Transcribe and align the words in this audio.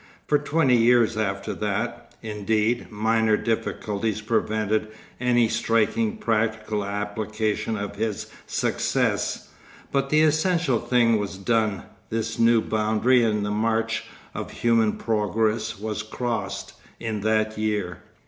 For 0.25 0.39
twenty 0.39 0.77
years 0.77 1.15
after 1.15 1.53
that, 1.53 2.15
indeed, 2.23 2.89
minor 2.89 3.37
difficulties 3.37 4.19
prevented 4.19 4.87
any 5.19 5.47
striking 5.47 6.17
practical 6.17 6.83
application 6.83 7.77
of 7.77 7.97
his 7.97 8.25
success, 8.47 9.49
but 9.91 10.09
the 10.09 10.21
essential 10.21 10.79
thing 10.79 11.19
was 11.19 11.37
done, 11.37 11.83
this 12.09 12.39
new 12.39 12.61
boundary 12.61 13.21
in 13.21 13.43
the 13.43 13.51
march 13.51 14.05
of 14.33 14.49
human 14.49 14.93
progress 14.93 15.77
was 15.79 16.01
crossed, 16.01 16.73
in 16.99 17.21
that 17.21 17.55
year. 17.59 17.99